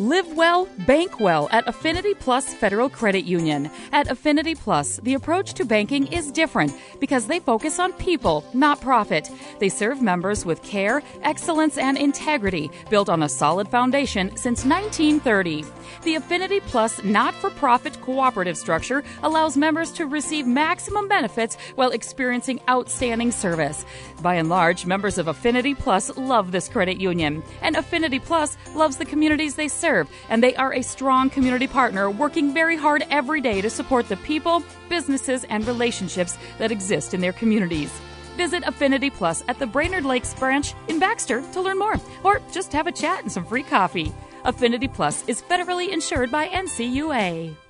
Live 0.00 0.36
well, 0.36 0.68
bank 0.86 1.18
well 1.18 1.48
at 1.50 1.66
Affinity 1.66 2.14
Plus 2.14 2.54
Federal 2.54 2.88
Credit 2.88 3.24
Union. 3.24 3.68
At 3.90 4.08
Affinity 4.08 4.54
Plus, 4.54 4.98
the 4.98 5.14
approach 5.14 5.54
to 5.54 5.64
banking 5.64 6.06
is 6.12 6.30
different 6.30 6.72
because 7.00 7.26
they 7.26 7.40
focus 7.40 7.80
on 7.80 7.92
people, 7.94 8.44
not 8.54 8.80
profit. 8.80 9.28
They 9.58 9.68
serve 9.68 10.00
members 10.00 10.46
with 10.46 10.62
care, 10.62 11.02
excellence, 11.24 11.78
and 11.78 11.98
integrity 11.98 12.70
built 12.90 13.08
on 13.08 13.24
a 13.24 13.28
solid 13.28 13.66
foundation 13.66 14.36
since 14.36 14.64
1930. 14.64 15.64
The 16.04 16.14
Affinity 16.14 16.60
Plus 16.60 17.02
not 17.02 17.34
for 17.34 17.50
profit 17.50 18.00
cooperative 18.00 18.56
structure 18.56 19.02
allows 19.24 19.56
members 19.56 19.90
to 19.92 20.06
receive 20.06 20.46
maximum 20.46 21.08
benefits 21.08 21.56
while 21.74 21.90
experiencing 21.90 22.60
outstanding 22.70 23.32
service. 23.32 23.84
By 24.22 24.36
and 24.36 24.48
large, 24.48 24.86
members 24.86 25.18
of 25.18 25.26
Affinity 25.26 25.74
Plus 25.74 26.16
love 26.16 26.52
this 26.52 26.68
credit 26.68 27.00
union, 27.00 27.42
and 27.62 27.74
Affinity 27.74 28.20
Plus 28.20 28.56
loves 28.76 28.96
the 28.96 29.04
communities 29.04 29.56
they 29.56 29.66
serve 29.66 29.87
serve, 29.88 30.10
and 30.28 30.42
they 30.42 30.54
are 30.56 30.74
a 30.74 30.82
strong 30.82 31.30
community 31.30 31.66
partner 31.66 32.10
working 32.10 32.52
very 32.52 32.76
hard 32.76 33.06
every 33.10 33.40
day 33.40 33.60
to 33.62 33.70
support 33.70 34.06
the 34.08 34.16
people, 34.18 34.62
businesses, 34.88 35.44
and 35.44 35.66
relationships 35.66 36.36
that 36.58 36.70
exist 36.70 37.14
in 37.14 37.20
their 37.20 37.32
communities. 37.32 37.90
Visit 38.36 38.62
Affinity 38.66 39.10
Plus 39.10 39.42
at 39.48 39.58
the 39.58 39.66
Brainerd 39.66 40.04
Lakes 40.04 40.34
branch 40.34 40.74
in 40.88 40.98
Baxter 40.98 41.42
to 41.52 41.60
learn 41.60 41.78
more, 41.78 41.96
or 42.22 42.40
just 42.52 42.72
have 42.72 42.86
a 42.86 42.92
chat 42.92 43.22
and 43.22 43.32
some 43.32 43.46
free 43.46 43.62
coffee. 43.62 44.12
Affinity 44.44 44.88
Plus 44.88 45.24
is 45.26 45.42
federally 45.42 45.88
insured 45.88 46.30
by 46.30 46.48
NCUA. 46.48 47.67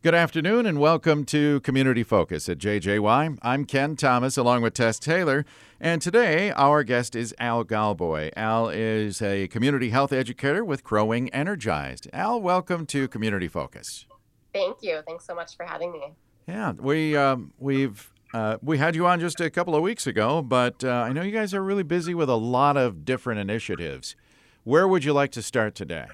Good 0.00 0.14
afternoon 0.14 0.64
and 0.64 0.78
welcome 0.78 1.24
to 1.24 1.58
Community 1.62 2.04
Focus 2.04 2.48
at 2.48 2.58
JJY. 2.58 3.36
I'm 3.42 3.64
Ken 3.64 3.96
Thomas 3.96 4.36
along 4.36 4.62
with 4.62 4.74
Tess 4.74 4.96
Taylor, 4.96 5.44
and 5.80 6.00
today 6.00 6.52
our 6.52 6.84
guest 6.84 7.16
is 7.16 7.34
Al 7.40 7.64
Galboy. 7.64 8.30
Al 8.36 8.68
is 8.68 9.20
a 9.20 9.48
community 9.48 9.90
health 9.90 10.12
educator 10.12 10.64
with 10.64 10.84
Crow 10.84 11.06
Wing 11.06 11.30
Energized. 11.30 12.08
Al, 12.12 12.40
welcome 12.40 12.86
to 12.86 13.08
Community 13.08 13.48
Focus. 13.48 14.06
Thank 14.54 14.84
you. 14.84 15.00
Thanks 15.04 15.26
so 15.26 15.34
much 15.34 15.56
for 15.56 15.66
having 15.66 15.90
me. 15.90 16.12
Yeah, 16.46 16.74
we 16.78 17.16
um, 17.16 17.52
we've 17.58 18.08
uh, 18.32 18.58
we 18.62 18.78
had 18.78 18.94
you 18.94 19.04
on 19.04 19.18
just 19.18 19.40
a 19.40 19.50
couple 19.50 19.74
of 19.74 19.82
weeks 19.82 20.06
ago, 20.06 20.42
but 20.42 20.84
uh, 20.84 20.90
I 20.90 21.12
know 21.12 21.22
you 21.22 21.32
guys 21.32 21.52
are 21.52 21.62
really 21.62 21.82
busy 21.82 22.14
with 22.14 22.28
a 22.28 22.36
lot 22.36 22.76
of 22.76 23.04
different 23.04 23.40
initiatives. 23.40 24.14
Where 24.62 24.86
would 24.86 25.02
you 25.02 25.12
like 25.12 25.32
to 25.32 25.42
start 25.42 25.74
today? 25.74 26.06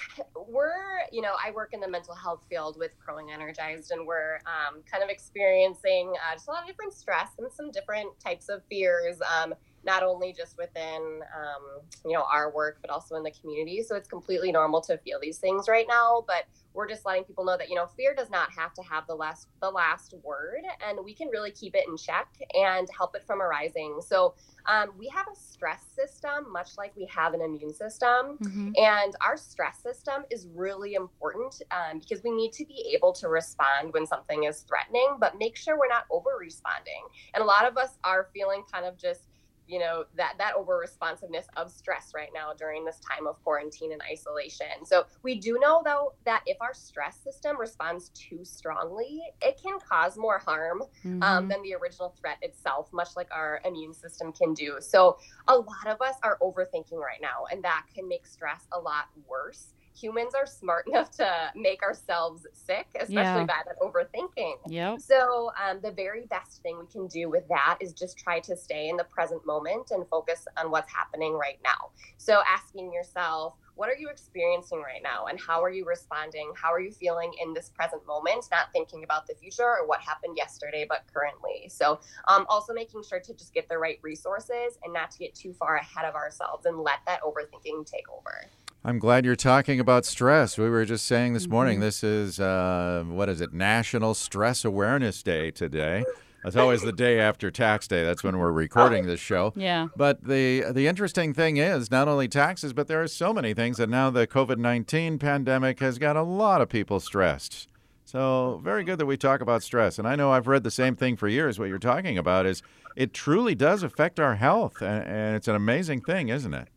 we're, 0.47 1.01
you 1.11 1.21
know, 1.21 1.33
I 1.45 1.51
work 1.51 1.73
in 1.73 1.81
the 1.81 1.89
mental 1.89 2.15
health 2.15 2.45
field 2.49 2.77
with 2.79 2.91
Crow 2.97 3.17
Wing 3.17 3.29
Energized, 3.33 3.91
and 3.91 4.07
we're 4.07 4.35
um, 4.45 4.83
kind 4.89 5.03
of 5.03 5.09
experiencing 5.09 6.13
uh, 6.15 6.35
just 6.35 6.47
a 6.47 6.51
lot 6.51 6.61
of 6.61 6.67
different 6.67 6.93
stress 6.93 7.31
and 7.39 7.51
some 7.51 7.69
different 7.69 8.17
types 8.17 8.47
of 8.47 8.61
fears. 8.69 9.17
Um, 9.21 9.53
not 9.83 10.03
only 10.03 10.33
just 10.33 10.57
within 10.57 11.21
um, 11.35 11.81
you 12.05 12.13
know 12.13 12.25
our 12.31 12.51
work 12.53 12.77
but 12.81 12.89
also 12.89 13.15
in 13.15 13.23
the 13.23 13.31
community. 13.31 13.83
So 13.83 13.95
it's 13.95 14.09
completely 14.09 14.51
normal 14.51 14.81
to 14.81 14.97
feel 14.99 15.19
these 15.19 15.37
things 15.37 15.67
right 15.67 15.85
now 15.87 16.23
but 16.27 16.45
we're 16.73 16.87
just 16.87 17.05
letting 17.05 17.23
people 17.23 17.43
know 17.43 17.57
that 17.57 17.69
you 17.69 17.75
know 17.75 17.87
fear 17.87 18.13
does 18.13 18.29
not 18.29 18.51
have 18.51 18.73
to 18.75 18.83
have 18.83 19.07
the 19.07 19.15
last 19.15 19.47
the 19.61 19.69
last 19.69 20.13
word 20.23 20.61
and 20.87 20.99
we 21.03 21.13
can 21.13 21.27
really 21.29 21.51
keep 21.51 21.75
it 21.75 21.83
in 21.87 21.97
check 21.97 22.27
and 22.53 22.87
help 22.95 23.15
it 23.15 23.23
from 23.25 23.41
arising. 23.41 23.99
So 24.05 24.35
um, 24.67 24.91
we 24.97 25.07
have 25.07 25.25
a 25.31 25.35
stress 25.35 25.83
system 25.95 26.51
much 26.51 26.77
like 26.77 26.95
we 26.95 27.05
have 27.05 27.33
an 27.33 27.41
immune 27.41 27.73
system 27.73 28.37
mm-hmm. 28.41 28.71
and 28.75 29.15
our 29.21 29.37
stress 29.37 29.81
system 29.81 30.23
is 30.29 30.47
really 30.53 30.93
important 30.93 31.61
um, 31.71 31.99
because 31.99 32.23
we 32.23 32.31
need 32.31 32.51
to 32.53 32.65
be 32.65 32.93
able 32.95 33.13
to 33.13 33.27
respond 33.27 33.93
when 33.93 34.05
something 34.05 34.43
is 34.43 34.59
threatening 34.61 35.17
but 35.19 35.37
make 35.39 35.55
sure 35.55 35.79
we're 35.79 35.87
not 35.87 36.05
over 36.11 36.31
responding 36.39 37.01
and 37.33 37.41
a 37.41 37.45
lot 37.45 37.65
of 37.65 37.77
us 37.77 37.97
are 38.03 38.29
feeling 38.33 38.63
kind 38.71 38.85
of 38.85 38.97
just 38.97 39.26
you 39.67 39.79
know 39.79 40.05
that 40.15 40.33
that 40.37 40.53
over 40.55 40.77
responsiveness 40.77 41.47
of 41.55 41.71
stress 41.71 42.11
right 42.15 42.29
now 42.33 42.53
during 42.57 42.85
this 42.85 42.99
time 42.99 43.27
of 43.27 43.41
quarantine 43.43 43.91
and 43.91 44.01
isolation. 44.11 44.85
So 44.85 45.05
we 45.23 45.35
do 45.39 45.59
know 45.59 45.81
though 45.83 46.13
that 46.25 46.43
if 46.45 46.57
our 46.61 46.73
stress 46.73 47.17
system 47.17 47.59
responds 47.59 48.09
too 48.09 48.43
strongly 48.43 49.21
it 49.41 49.59
can 49.61 49.77
cause 49.79 50.17
more 50.17 50.39
harm 50.39 50.81
um, 50.81 50.87
mm-hmm. 51.05 51.23
um, 51.23 51.47
than 51.47 51.61
the 51.61 51.75
original 51.75 52.15
threat 52.19 52.37
itself 52.41 52.91
much 52.93 53.09
like 53.15 53.27
our 53.31 53.61
immune 53.65 53.93
system 53.93 54.31
can 54.31 54.53
do. 54.53 54.77
So 54.79 55.17
a 55.47 55.55
lot 55.55 55.87
of 55.87 56.01
us 56.01 56.15
are 56.23 56.37
overthinking 56.41 56.97
right 56.97 57.21
now 57.21 57.45
and 57.51 57.63
that 57.63 57.85
can 57.93 58.07
make 58.07 58.25
stress 58.25 58.67
a 58.71 58.79
lot 58.79 59.05
worse 59.27 59.73
humans 59.99 60.33
are 60.35 60.45
smart 60.45 60.87
enough 60.91 61.11
to 61.11 61.51
make 61.55 61.81
ourselves 61.83 62.45
sick, 62.53 62.87
especially 62.95 63.13
yeah. 63.13 63.45
bad 63.45 63.65
at 63.69 63.79
overthinking. 63.79 64.55
Yep. 64.67 65.01
So 65.01 65.51
um, 65.63 65.79
the 65.81 65.91
very 65.91 66.25
best 66.25 66.61
thing 66.61 66.77
we 66.79 66.87
can 66.87 67.07
do 67.07 67.29
with 67.29 67.47
that 67.49 67.77
is 67.79 67.93
just 67.93 68.17
try 68.17 68.39
to 68.41 68.55
stay 68.55 68.89
in 68.89 68.97
the 68.97 69.05
present 69.05 69.45
moment 69.45 69.91
and 69.91 70.07
focus 70.07 70.45
on 70.57 70.71
what's 70.71 70.91
happening 70.91 71.33
right 71.33 71.59
now. 71.63 71.89
So 72.17 72.41
asking 72.47 72.93
yourself, 72.93 73.55
what 73.75 73.89
are 73.89 73.95
you 73.95 74.09
experiencing 74.09 74.81
right 74.81 75.03
now 75.03 75.27
and 75.27 75.39
how 75.39 75.63
are 75.63 75.69
you 75.69 75.85
responding 75.85 76.51
how 76.59 76.73
are 76.73 76.79
you 76.79 76.91
feeling 76.91 77.31
in 77.41 77.53
this 77.53 77.69
present 77.69 78.05
moment 78.07 78.43
not 78.51 78.71
thinking 78.73 79.03
about 79.03 79.27
the 79.27 79.35
future 79.35 79.63
or 79.63 79.87
what 79.87 80.01
happened 80.01 80.35
yesterday 80.35 80.83
but 80.89 81.03
currently 81.13 81.69
so 81.69 81.99
um, 82.27 82.45
also 82.49 82.73
making 82.73 83.03
sure 83.03 83.19
to 83.19 83.35
just 83.35 83.53
get 83.53 83.69
the 83.69 83.77
right 83.77 83.99
resources 84.01 84.79
and 84.83 84.91
not 84.91 85.11
to 85.11 85.19
get 85.19 85.33
too 85.35 85.53
far 85.53 85.75
ahead 85.77 86.05
of 86.05 86.15
ourselves 86.15 86.65
and 86.65 86.79
let 86.79 86.99
that 87.05 87.21
overthinking 87.21 87.85
take 87.85 88.09
over 88.09 88.49
I'm 88.87 88.99
glad 88.99 89.25
you're 89.25 89.35
talking 89.35 89.81
about 89.81 90.05
stress. 90.05 90.57
We 90.57 90.69
were 90.69 90.85
just 90.85 91.05
saying 91.05 91.33
this 91.33 91.49
morning, 91.49 91.75
mm-hmm. 91.75 91.83
this 91.83 92.05
is, 92.05 92.39
uh, 92.39 93.03
what 93.05 93.27
is 93.27 93.41
it, 93.41 93.51
National 93.51 94.13
Stress 94.13 94.63
Awareness 94.63 95.21
Day 95.21 95.51
today. 95.51 96.05
It's 96.45 96.55
always 96.55 96.83
the 96.83 96.93
day 96.93 97.19
after 97.19 97.51
tax 97.51 97.89
day. 97.89 98.05
That's 98.05 98.23
when 98.23 98.37
we're 98.37 98.53
recording 98.53 99.05
this 99.05 99.19
show. 99.19 99.51
Yeah. 99.57 99.87
But 99.97 100.23
the 100.23 100.71
the 100.71 100.87
interesting 100.87 101.33
thing 101.33 101.57
is 101.57 101.91
not 101.91 102.07
only 102.07 102.29
taxes, 102.29 102.71
but 102.71 102.87
there 102.87 103.03
are 103.03 103.09
so 103.09 103.33
many 103.33 103.53
things 103.53 103.75
that 103.75 103.89
now 103.89 104.09
the 104.09 104.25
COVID 104.25 104.57
nineteen 104.57 105.19
pandemic 105.19 105.81
has 105.81 105.97
got 105.97 106.15
a 106.15 106.23
lot 106.23 106.61
of 106.61 106.69
people 106.69 107.01
stressed. 107.01 107.67
So 108.05 108.61
very 108.63 108.85
good 108.85 108.99
that 108.99 109.05
we 109.05 109.17
talk 109.17 109.41
about 109.41 109.63
stress. 109.63 109.99
And 109.99 110.07
I 110.07 110.15
know 110.15 110.31
I've 110.31 110.47
read 110.47 110.63
the 110.63 110.71
same 110.71 110.95
thing 110.95 111.17
for 111.17 111.27
years. 111.27 111.59
What 111.59 111.67
you're 111.67 111.77
talking 111.77 112.17
about 112.17 112.45
is 112.45 112.63
it 112.95 113.13
truly 113.13 113.53
does 113.53 113.83
affect 113.83 114.17
our 114.17 114.35
health, 114.35 114.81
and, 114.81 115.05
and 115.05 115.35
it's 115.35 115.49
an 115.49 115.55
amazing 115.55 115.99
thing, 115.99 116.29
isn't 116.29 116.53
it? 116.53 116.69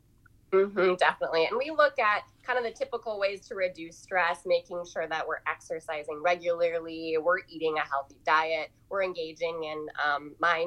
Mm-hmm, 0.53 0.95
definitely. 0.97 1.47
And 1.47 1.57
we 1.57 1.71
look 1.71 1.99
at 1.99 2.25
kind 2.43 2.59
of 2.59 2.65
the 2.65 2.77
typical 2.77 3.21
ways 3.21 3.47
to 3.47 3.55
reduce 3.55 3.97
stress, 3.97 4.41
making 4.45 4.85
sure 4.93 5.07
that 5.07 5.27
we're 5.27 5.43
exercising 5.47 6.21
regularly, 6.23 7.17
we're 7.23 7.41
eating 7.49 7.77
a 7.79 7.89
healthy 7.89 8.17
diet, 8.27 8.71
we're 8.89 9.05
engaging 9.05 9.63
in 9.65 9.87
um, 10.05 10.35
my, 10.41 10.67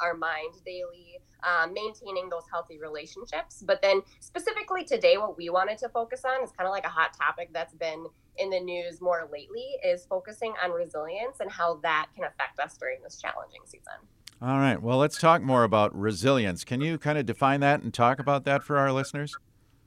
our 0.00 0.14
mind 0.14 0.54
daily, 0.66 1.18
um, 1.42 1.72
maintaining 1.72 2.28
those 2.28 2.44
healthy 2.52 2.78
relationships. 2.78 3.62
But 3.66 3.80
then 3.80 4.02
specifically 4.20 4.84
today, 4.84 5.16
what 5.16 5.38
we 5.38 5.48
wanted 5.48 5.78
to 5.78 5.88
focus 5.88 6.24
on 6.26 6.44
is 6.44 6.50
kind 6.52 6.66
of 6.66 6.72
like 6.72 6.84
a 6.84 6.90
hot 6.90 7.16
topic 7.16 7.50
that's 7.52 7.74
been 7.74 8.06
in 8.36 8.50
the 8.50 8.60
news 8.60 9.00
more 9.00 9.28
lately 9.32 9.76
is 9.84 10.04
focusing 10.06 10.52
on 10.62 10.70
resilience 10.70 11.40
and 11.40 11.50
how 11.50 11.76
that 11.82 12.08
can 12.14 12.24
affect 12.24 12.58
us 12.60 12.76
during 12.76 13.02
this 13.02 13.20
challenging 13.20 13.60
season. 13.64 13.94
All 14.42 14.58
right. 14.58 14.82
Well, 14.82 14.98
let's 14.98 15.18
talk 15.18 15.40
more 15.40 15.62
about 15.64 15.94
resilience. 15.96 16.64
Can 16.64 16.80
you 16.80 16.98
kind 16.98 17.16
of 17.16 17.24
define 17.26 17.60
that 17.60 17.82
and 17.82 17.94
talk 17.94 18.18
about 18.18 18.44
that 18.44 18.64
for 18.64 18.76
our 18.76 18.92
listeners? 18.92 19.38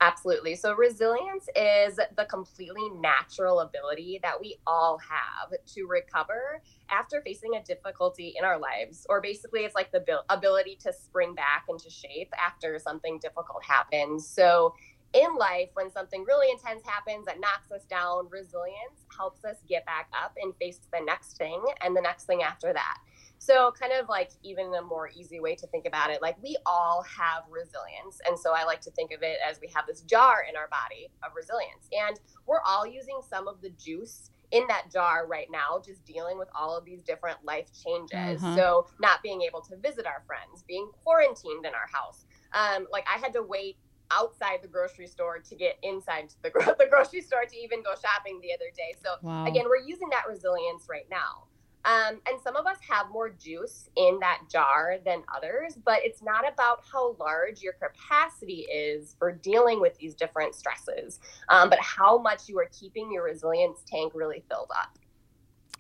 Absolutely. 0.01 0.55
So, 0.55 0.73
resilience 0.73 1.47
is 1.55 1.95
the 1.95 2.25
completely 2.29 2.89
natural 2.99 3.61
ability 3.61 4.19
that 4.23 4.39
we 4.41 4.57
all 4.67 4.97
have 4.99 5.51
to 5.73 5.85
recover 5.87 6.61
after 6.89 7.21
facing 7.25 7.55
a 7.55 7.63
difficulty 7.63 8.33
in 8.37 8.45
our 8.45 8.59
lives. 8.59 9.05
Or 9.09 9.21
basically, 9.21 9.61
it's 9.61 9.75
like 9.75 9.91
the 9.91 10.03
ability 10.29 10.77
to 10.83 10.93
spring 10.93 11.33
back 11.33 11.65
into 11.69 11.89
shape 11.89 12.31
after 12.39 12.77
something 12.79 13.19
difficult 13.19 13.63
happens. 13.65 14.29
So, 14.29 14.73
in 15.13 15.35
life, 15.37 15.69
when 15.75 15.89
something 15.89 16.25
really 16.27 16.51
intense 16.51 16.83
happens 16.85 17.25
that 17.25 17.39
knocks 17.39 17.71
us 17.71 17.85
down, 17.85 18.27
resilience 18.29 19.05
helps 19.17 19.45
us 19.45 19.55
get 19.67 19.85
back 19.85 20.09
up 20.23 20.33
and 20.41 20.53
face 20.57 20.79
the 20.91 21.03
next 21.05 21.37
thing 21.37 21.63
and 21.81 21.95
the 21.95 22.01
next 22.01 22.25
thing 22.25 22.43
after 22.43 22.73
that. 22.73 22.97
So, 23.45 23.71
kind 23.79 23.93
of 23.93 24.09
like 24.09 24.31
even 24.41 24.73
a 24.73 24.81
more 24.81 25.09
easy 25.15 25.39
way 25.39 25.55
to 25.55 25.67
think 25.67 25.85
about 25.85 26.09
it, 26.09 26.19
like 26.19 26.41
we 26.41 26.57
all 26.65 27.03
have 27.03 27.43
resilience. 27.49 28.19
And 28.27 28.37
so, 28.39 28.53
I 28.55 28.63
like 28.63 28.81
to 28.81 28.91
think 28.91 29.11
of 29.11 29.21
it 29.21 29.37
as 29.47 29.59
we 29.61 29.69
have 29.75 29.85
this 29.85 30.01
jar 30.01 30.43
in 30.49 30.55
our 30.55 30.67
body 30.69 31.11
of 31.23 31.31
resilience. 31.35 31.87
And 31.91 32.19
we're 32.47 32.61
all 32.65 32.87
using 32.87 33.19
some 33.29 33.47
of 33.47 33.61
the 33.61 33.69
juice 33.69 34.31
in 34.49 34.65
that 34.67 34.91
jar 34.91 35.27
right 35.27 35.47
now, 35.51 35.79
just 35.85 36.03
dealing 36.05 36.39
with 36.39 36.47
all 36.55 36.75
of 36.75 36.85
these 36.85 37.03
different 37.03 37.37
life 37.43 37.67
changes. 37.83 38.41
Mm-hmm. 38.41 38.55
So, 38.55 38.87
not 38.99 39.21
being 39.21 39.43
able 39.43 39.61
to 39.61 39.77
visit 39.77 40.07
our 40.07 40.23
friends, 40.25 40.63
being 40.67 40.89
quarantined 41.03 41.67
in 41.67 41.73
our 41.75 41.87
house. 41.93 42.25
Um, 42.53 42.87
like, 42.91 43.05
I 43.07 43.19
had 43.19 43.31
to 43.33 43.43
wait 43.43 43.77
outside 44.11 44.59
the 44.61 44.67
grocery 44.67 45.07
store 45.07 45.39
to 45.39 45.55
get 45.55 45.77
inside 45.83 46.33
the, 46.41 46.49
gro- 46.49 46.73
the 46.79 46.87
grocery 46.89 47.21
store 47.21 47.45
to 47.47 47.57
even 47.57 47.83
go 47.83 47.93
shopping 48.01 48.39
the 48.41 48.53
other 48.53 48.71
day. 48.75 48.95
So, 49.03 49.15
wow. 49.21 49.45
again, 49.45 49.65
we're 49.65 49.85
using 49.85 50.09
that 50.09 50.23
resilience 50.27 50.87
right 50.89 51.07
now. 51.11 51.45
Um, 51.85 52.19
and 52.27 52.41
some 52.43 52.55
of 52.55 52.65
us 52.65 52.77
have 52.89 53.11
more 53.11 53.29
juice 53.29 53.89
in 53.95 54.17
that 54.19 54.41
jar 54.51 54.97
than 55.05 55.23
others, 55.33 55.77
but 55.85 55.99
it's 56.03 56.23
not 56.23 56.51
about 56.51 56.83
how 56.91 57.15
large 57.19 57.61
your 57.61 57.73
capacity 57.73 58.65
is 58.73 59.15
for 59.19 59.31
dealing 59.31 59.79
with 59.79 59.95
these 59.97 60.15
different 60.15 60.55
stresses, 60.55 61.19
um, 61.49 61.69
but 61.69 61.79
how 61.79 62.17
much 62.17 62.49
you 62.49 62.57
are 62.59 62.69
keeping 62.77 63.11
your 63.11 63.23
resilience 63.23 63.79
tank 63.85 64.13
really 64.15 64.43
filled 64.49 64.71
up. 64.75 64.97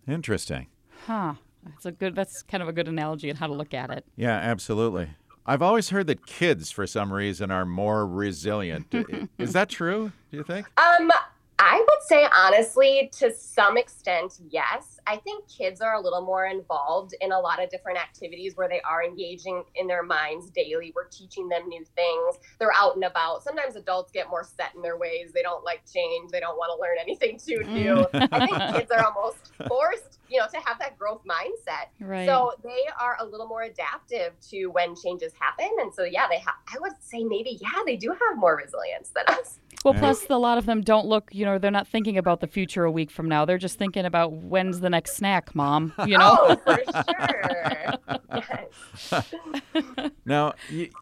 Interesting. 0.07 0.67
Huh. 1.07 1.33
That's 1.63 1.85
a 1.85 1.91
good. 1.91 2.15
That's 2.15 2.43
kind 2.43 2.61
of 2.61 2.69
a 2.69 2.73
good 2.73 2.87
analogy 2.87 3.29
on 3.29 3.37
how 3.37 3.47
to 3.47 3.53
look 3.53 3.73
at 3.73 3.89
it. 3.89 4.05
Yeah, 4.15 4.35
absolutely. 4.35 5.09
I've 5.47 5.61
always 5.61 5.89
heard 5.89 6.07
that 6.07 6.25
kids, 6.25 6.71
for 6.71 6.87
some 6.87 7.13
reason, 7.13 7.51
are 7.51 7.65
more 7.65 8.05
resilient. 8.07 8.93
is 9.37 9.53
that 9.53 9.69
true? 9.69 10.11
Do 10.31 10.37
you 10.37 10.43
think? 10.43 10.65
Um, 10.77 10.77
I 10.77 10.99
would 10.99 11.11
say 12.07 12.27
honestly, 12.35 13.09
to 13.19 13.33
some 13.33 13.77
extent, 13.77 14.39
yes. 14.49 14.99
I 15.07 15.17
think 15.17 15.47
kids 15.47 15.81
are 15.81 15.93
a 15.95 16.01
little 16.01 16.21
more 16.21 16.45
involved 16.47 17.13
in 17.21 17.31
a 17.31 17.39
lot 17.39 17.63
of 17.63 17.69
different 17.69 17.99
activities 17.99 18.55
where 18.55 18.67
they 18.67 18.81
are 18.81 19.03
engaging 19.03 19.63
in 19.75 19.85
their 19.87 20.01
minds 20.03 20.49
daily. 20.49 20.91
We're 20.95 21.07
teaching 21.09 21.47
them 21.47 21.67
new 21.67 21.85
things. 21.95 22.37
They're 22.59 22.73
out 22.75 22.95
and 22.95 23.03
about. 23.03 23.43
Sometimes 23.43 23.75
adults 23.75 24.11
get 24.11 24.29
more 24.29 24.43
set 24.43 24.73
in 24.75 24.81
their 24.81 24.97
ways. 24.97 25.31
They 25.33 25.43
don't 25.43 25.63
like 25.63 25.81
change. 25.91 26.31
They 26.31 26.39
don't 26.39 26.57
want 26.57 26.71
to 26.75 26.81
learn 26.81 26.97
anything 26.99 27.37
too 27.37 27.63
new. 27.71 28.07
Mm. 28.15 28.29
I 28.31 28.45
think 28.45 28.75
kids 28.75 28.91
are 28.91 29.05
almost 29.05 29.51
forced, 29.67 30.14
you 30.35 30.41
know, 30.41 30.47
to 30.47 30.57
have 30.67 30.77
that 30.79 30.99
growth 30.99 31.21
mindset. 31.25 31.87
Right. 31.99 32.27
So 32.27 32.51
they 32.61 32.83
are 32.99 33.15
a 33.21 33.25
little 33.25 33.47
more 33.47 33.63
adaptive 33.63 34.33
to 34.49 34.67
when 34.67 34.93
changes 34.93 35.31
happen. 35.39 35.69
And 35.79 35.93
so, 35.93 36.03
yeah, 36.03 36.27
they 36.29 36.39
have, 36.39 36.55
I 36.67 36.77
would 36.79 36.91
say 36.99 37.23
maybe, 37.23 37.57
yeah, 37.61 37.69
they 37.85 37.95
do 37.95 38.09
have 38.09 38.37
more 38.37 38.57
resilience 38.57 39.11
than 39.15 39.23
us. 39.27 39.59
Well, 39.85 39.93
plus 39.93 40.25
a 40.29 40.35
lot 40.35 40.57
of 40.57 40.65
them 40.65 40.81
don't 40.81 41.05
look, 41.05 41.29
you 41.31 41.45
know, 41.45 41.57
they're 41.57 41.71
not 41.71 41.87
thinking 41.87 42.17
about 42.17 42.41
the 42.41 42.47
future 42.47 42.83
a 42.83 42.91
week 42.91 43.11
from 43.11 43.29
now. 43.29 43.45
They're 43.45 43.57
just 43.57 43.77
thinking 43.77 44.03
about 44.03 44.33
when's 44.33 44.81
the 44.81 44.89
next 44.89 45.15
snack, 45.15 45.55
mom, 45.55 45.93
you 46.05 46.17
know? 46.17 46.35
oh, 46.39 46.55
for 46.65 46.79
sure. 49.11 49.23
now, 50.25 50.53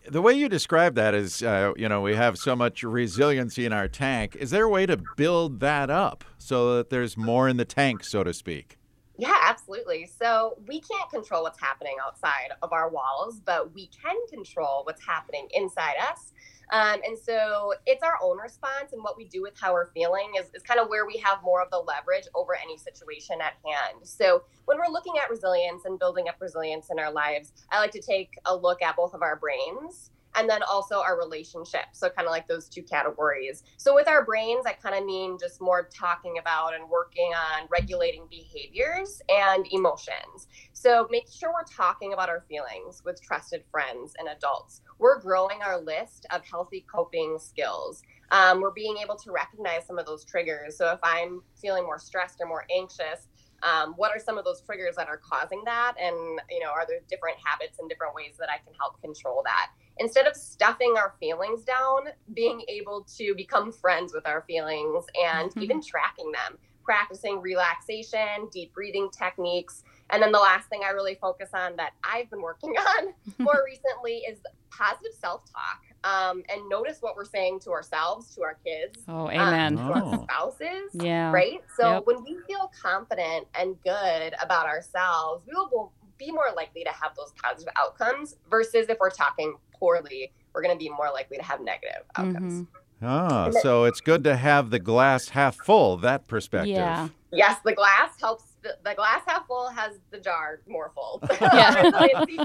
the 0.09 0.21
way 0.21 0.33
you 0.33 0.47
describe 0.47 0.95
that 0.95 1.15
is, 1.15 1.41
uh, 1.41 1.71
you 1.75 1.89
know, 1.89 2.01
we 2.01 2.13
have 2.15 2.37
so 2.37 2.55
much 2.55 2.83
resiliency 2.83 3.65
in 3.65 3.73
our 3.73 3.87
tank. 3.87 4.35
Is 4.35 4.51
there 4.51 4.65
a 4.65 4.69
way 4.69 4.85
to 4.85 5.01
build 5.15 5.59
that 5.61 5.89
up 5.89 6.23
so 6.37 6.75
that 6.75 6.91
there's 6.91 7.17
more 7.17 7.47
in 7.47 7.57
the 7.57 7.65
tank, 7.65 8.03
so 8.03 8.23
to 8.23 8.33
speak? 8.33 8.77
Yeah, 9.17 9.37
absolutely. 9.47 10.07
So 10.07 10.57
we 10.67 10.81
can't 10.81 11.09
control 11.11 11.43
what's 11.43 11.59
happening 11.59 11.97
outside 12.03 12.49
of 12.63 12.73
our 12.73 12.89
walls, 12.89 13.39
but 13.45 13.73
we 13.73 13.87
can 13.87 14.15
control 14.27 14.81
what's 14.85 15.05
happening 15.05 15.47
inside 15.53 15.95
us. 16.09 16.31
Um, 16.71 16.99
and 17.05 17.17
so 17.17 17.75
it's 17.85 18.01
our 18.01 18.17
own 18.23 18.39
response 18.39 18.93
and 18.93 19.03
what 19.03 19.15
we 19.15 19.25
do 19.25 19.43
with 19.43 19.53
how 19.59 19.73
we're 19.73 19.91
feeling 19.91 20.31
is, 20.39 20.47
is 20.55 20.63
kind 20.63 20.79
of 20.79 20.87
where 20.89 21.05
we 21.05 21.17
have 21.17 21.43
more 21.43 21.61
of 21.61 21.69
the 21.69 21.77
leverage 21.77 22.23
over 22.33 22.55
any 22.55 22.77
situation 22.77 23.37
at 23.39 23.53
hand. 23.63 23.99
So 24.03 24.43
when 24.65 24.79
we're 24.79 24.91
looking 24.91 25.13
at 25.23 25.29
resilience 25.29 25.85
and 25.85 25.99
building 25.99 26.27
up 26.27 26.37
resilience 26.39 26.87
in 26.89 26.97
our 26.97 27.11
lives, 27.11 27.53
I 27.71 27.79
like 27.79 27.91
to 27.91 28.01
take 28.01 28.31
a 28.45 28.55
look 28.55 28.81
at 28.81 28.95
both 28.95 29.13
of 29.13 29.21
our 29.21 29.35
brains 29.35 30.09
and 30.35 30.49
then 30.49 30.61
also 30.63 31.01
our 31.01 31.17
relationships. 31.17 31.99
So, 31.99 32.09
kind 32.09 32.27
of 32.27 32.31
like 32.31 32.47
those 32.47 32.67
two 32.67 32.83
categories. 32.83 33.63
So, 33.77 33.93
with 33.93 34.07
our 34.07 34.25
brains, 34.25 34.65
I 34.65 34.73
kind 34.73 34.95
of 34.95 35.05
mean 35.05 35.37
just 35.39 35.61
more 35.61 35.89
talking 35.93 36.37
about 36.39 36.73
and 36.73 36.89
working 36.89 37.31
on 37.33 37.67
regulating 37.69 38.27
behaviors 38.29 39.21
and 39.29 39.65
emotions. 39.71 40.47
So, 40.73 41.07
make 41.11 41.27
sure 41.31 41.51
we're 41.53 41.63
talking 41.75 42.13
about 42.13 42.29
our 42.29 42.43
feelings 42.47 43.01
with 43.05 43.21
trusted 43.21 43.63
friends 43.71 44.13
and 44.19 44.27
adults. 44.29 44.81
We're 44.99 45.19
growing 45.19 45.61
our 45.61 45.79
list 45.79 46.25
of 46.31 46.43
healthy 46.45 46.85
coping 46.93 47.37
skills. 47.39 48.03
Um, 48.31 48.61
we're 48.61 48.71
being 48.71 48.97
able 48.97 49.15
to 49.17 49.31
recognize 49.31 49.85
some 49.85 49.99
of 49.99 50.05
those 50.05 50.25
triggers. 50.25 50.77
So, 50.77 50.91
if 50.91 50.99
I'm 51.03 51.41
feeling 51.61 51.83
more 51.83 51.99
stressed 51.99 52.37
or 52.41 52.47
more 52.47 52.65
anxious, 52.75 53.27
um, 53.63 53.93
what 53.95 54.11
are 54.11 54.19
some 54.19 54.37
of 54.37 54.45
those 54.45 54.61
triggers 54.61 54.95
that 54.97 55.07
are 55.07 55.17
causing 55.17 55.63
that 55.65 55.93
and 55.99 56.15
you 56.49 56.59
know 56.59 56.69
are 56.69 56.85
there 56.87 56.99
different 57.09 57.37
habits 57.43 57.79
and 57.79 57.89
different 57.89 58.13
ways 58.13 58.35
that 58.37 58.49
i 58.49 58.57
can 58.57 58.73
help 58.79 59.01
control 59.01 59.41
that 59.45 59.71
instead 59.97 60.25
of 60.25 60.35
stuffing 60.35 60.95
our 60.97 61.13
feelings 61.19 61.63
down 61.63 62.07
being 62.33 62.61
able 62.67 63.05
to 63.17 63.33
become 63.35 63.71
friends 63.71 64.13
with 64.13 64.27
our 64.27 64.41
feelings 64.47 65.05
and 65.23 65.49
mm-hmm. 65.51 65.61
even 65.61 65.81
tracking 65.81 66.31
them 66.31 66.57
practicing 66.83 67.39
relaxation 67.39 68.47
deep 68.51 68.73
breathing 68.73 69.09
techniques 69.17 69.83
and 70.09 70.21
then 70.21 70.31
the 70.31 70.39
last 70.39 70.67
thing 70.69 70.81
i 70.85 70.89
really 70.89 71.15
focus 71.15 71.49
on 71.53 71.75
that 71.75 71.93
i've 72.03 72.29
been 72.29 72.41
working 72.41 72.71
on 72.99 73.13
more 73.39 73.63
recently 73.65 74.17
is 74.29 74.39
positive 74.69 75.13
self-talk 75.19 75.81
um, 76.03 76.43
and 76.49 76.67
notice 76.67 76.97
what 76.99 77.15
we're 77.15 77.23
saying 77.23 77.61
to 77.61 77.71
ourselves, 77.71 78.35
to 78.35 78.43
our 78.43 78.57
kids, 78.65 78.99
oh, 79.07 79.29
amen, 79.29 79.77
um, 79.77 79.93
to 79.93 79.99
oh. 79.99 80.09
our 80.09 80.23
spouses, 80.23 80.91
yeah, 80.93 81.31
right. 81.31 81.61
So 81.77 81.93
yep. 81.93 82.03
when 82.05 82.23
we 82.23 82.37
feel 82.45 82.69
confident 82.81 83.47
and 83.57 83.81
good 83.83 84.33
about 84.41 84.65
ourselves, 84.65 85.45
we 85.47 85.53
will 85.53 85.93
be 86.17 86.31
more 86.31 86.49
likely 86.55 86.83
to 86.83 86.91
have 86.91 87.15
those 87.15 87.33
positive 87.41 87.73
outcomes. 87.77 88.35
Versus 88.49 88.87
if 88.89 88.97
we're 88.99 89.09
talking 89.09 89.55
poorly, 89.73 90.31
we're 90.53 90.61
going 90.61 90.77
to 90.77 90.79
be 90.79 90.89
more 90.89 91.09
likely 91.13 91.37
to 91.37 91.43
have 91.43 91.61
negative 91.61 92.03
outcomes. 92.15 92.53
Mm-hmm. 92.63 93.05
Ah, 93.05 93.49
so 93.61 93.83
it's 93.83 93.99
good 93.99 94.23
to 94.23 94.35
have 94.35 94.69
the 94.69 94.79
glass 94.79 95.29
half 95.29 95.57
full. 95.57 95.97
That 95.97 96.27
perspective. 96.27 96.75
Yeah. 96.75 97.09
Yes, 97.31 97.59
the 97.65 97.73
glass 97.73 98.19
helps 98.21 98.52
the, 98.63 98.77
the 98.83 98.95
glass 98.95 99.21
half 99.27 99.45
full 99.47 99.69
has 99.69 99.99
the 100.11 100.19
jar 100.19 100.61
more 100.67 100.91
full. 100.95 101.21
Yeah. 101.41 101.91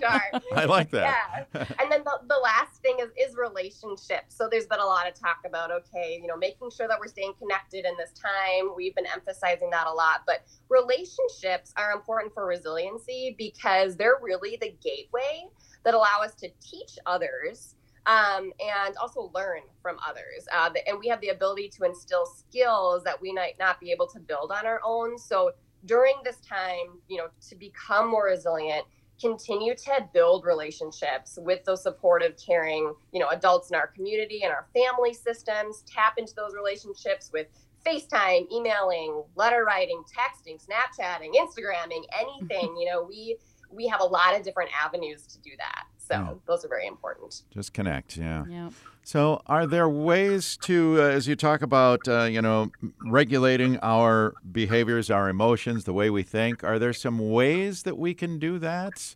jar. 0.01 0.23
I 0.55 0.65
like 0.65 0.91
that. 0.91 1.49
Yeah. 1.55 1.65
And 1.79 1.91
then 1.91 2.03
the, 2.05 2.19
the 2.29 2.37
last 2.43 2.83
thing 2.83 2.97
is 3.01 3.09
is 3.19 3.37
relationships. 3.37 4.37
So 4.37 4.49
there's 4.51 4.67
been 4.67 4.81
a 4.81 4.85
lot 4.85 5.09
of 5.09 5.15
talk 5.15 5.39
about 5.47 5.71
okay, 5.71 6.19
you 6.21 6.27
know, 6.27 6.37
making 6.37 6.71
sure 6.71 6.89
that 6.89 6.99
we're 6.99 7.09
staying 7.09 7.33
connected 7.39 7.85
in 7.85 7.97
this 7.97 8.13
time. 8.13 8.71
We've 8.77 8.95
been 8.95 9.07
emphasizing 9.07 9.71
that 9.71 9.87
a 9.87 9.93
lot, 9.93 10.23
but 10.27 10.45
relationships 10.69 11.73
are 11.77 11.93
important 11.93 12.35
for 12.35 12.47
resiliency 12.47 13.35
because 13.39 13.97
they're 13.97 14.19
really 14.21 14.59
the 14.61 14.75
gateway 14.83 15.47
that 15.85 15.95
allow 15.95 16.21
us 16.23 16.35
to 16.37 16.49
teach 16.61 16.99
others 17.07 17.77
um, 18.09 18.53
and 18.59 18.97
also 18.97 19.31
learn 19.35 19.61
from 19.83 19.99
others. 20.07 20.49
Uh, 20.53 20.71
and 20.87 20.99
we 20.99 21.09
have 21.09 21.21
the 21.21 21.29
ability 21.29 21.69
to 21.79 21.85
instill 21.85 22.27
skills 22.27 23.05
that 23.05 23.21
we 23.21 23.33
might 23.33 23.59
not 23.59 23.79
be 23.81 23.93
able 23.93 24.07
to 24.09 24.19
build 24.19 24.51
on 24.51 24.67
our 24.67 24.81
own. 24.85 25.19
So 25.19 25.53
during 25.89 26.15
this 26.23 26.37
time, 26.37 27.01
you 27.09 27.17
know, 27.17 27.29
to 27.49 27.57
become 27.57 28.09
more 28.09 28.27
resilient, 28.27 28.85
continue 29.21 29.75
to 29.75 30.09
build 30.15 30.45
relationships 30.45 31.39
with 31.43 31.65
those 31.65 31.83
supportive, 31.83 32.35
caring, 32.37 32.95
you 33.13 33.19
know, 33.19 33.29
adults 33.31 33.71
in 33.71 33.77
our 33.77 33.89
community 33.89 34.43
and 34.45 34.53
our 34.53 34.67
family 34.73 35.13
systems. 35.13 35.83
Tap 35.93 36.15
into 36.19 36.35
those 36.37 36.55
relationships 36.55 37.31
with 37.33 37.49
FaceTime, 37.85 38.47
emailing, 38.53 39.25
letter 39.35 39.65
writing, 39.65 40.03
texting, 40.05 40.63
Snapchatting, 40.65 41.33
Instagramming, 41.35 42.05
anything. 42.21 42.69
Mm-hmm. 42.69 42.77
you 42.77 42.87
know, 42.87 43.03
we 43.03 43.39
we 43.71 43.87
have 43.87 44.01
a 44.01 44.05
lot 44.05 44.37
of 44.37 44.43
different 44.43 44.71
avenues 44.85 45.27
to 45.27 45.39
do 45.41 45.51
that. 45.59 45.85
So 46.09 46.15
Yeah. 46.15 46.35
those 46.47 46.65
are 46.65 46.69
very 46.69 46.87
important. 46.87 47.43
Just 47.51 47.73
connect, 47.75 48.17
yeah. 48.17 48.45
Yeah. 48.49 48.71
So, 49.03 49.41
are 49.47 49.67
there 49.67 49.89
ways 49.89 50.57
to, 50.59 50.97
uh, 50.99 51.05
as 51.05 51.27
you 51.27 51.35
talk 51.37 51.63
about, 51.63 52.07
uh, 52.09 52.25
you 52.25 52.43
know, 52.43 52.73
regulating 53.01 53.79
our 53.83 54.35
behaviors, 54.53 55.11
our 55.11 55.29
emotions, 55.31 55.85
the 55.85 55.93
way 55.95 56.11
we 56.11 56.23
think? 56.23 56.63
Are 56.63 56.79
there 56.79 56.93
some 56.93 57.31
ways 57.31 57.83
that 57.85 57.97
we 57.97 58.13
can 58.15 58.39
do 58.39 58.59
that? 58.59 59.15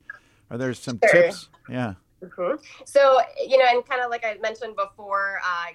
Are 0.51 0.57
there 0.59 0.73
some 0.75 0.99
Sure. 1.05 1.23
tips? 1.25 1.49
Yeah. 1.69 1.95
hmm 2.23 2.55
So, 2.87 3.21
you 3.47 3.59
know, 3.59 3.65
and 3.69 3.85
kind 3.87 4.01
of 4.03 4.11
like 4.11 4.25
I 4.25 4.37
mentioned 4.41 4.77
before, 4.77 5.41
uh, 5.45 5.73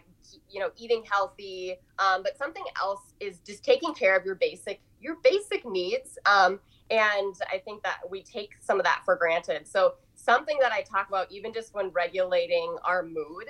you 0.50 0.60
know, 0.60 0.72
eating 0.78 1.04
healthy. 1.10 1.76
Um, 2.00 2.24
but 2.24 2.38
something 2.38 2.64
else 2.82 3.14
is 3.20 3.40
just 3.40 3.64
taking 3.64 3.94
care 3.94 4.16
of 4.18 4.26
your 4.26 4.36
basic 4.36 4.82
your 5.00 5.18
basic 5.24 5.64
needs. 5.66 6.18
Um, 6.26 6.60
and 6.90 7.36
I 7.54 7.60
think 7.60 7.84
that 7.84 8.00
we 8.10 8.24
take 8.24 8.52
some 8.60 8.80
of 8.80 8.84
that 8.86 9.02
for 9.06 9.16
granted. 9.16 9.68
So 9.68 9.94
something 10.28 10.58
that 10.62 10.72
I 10.74 10.82
talk 10.82 11.08
about, 11.08 11.32
even 11.32 11.54
just 11.54 11.74
when 11.74 11.90
regulating 11.90 12.76
our 12.86 13.04
mood, 13.04 13.46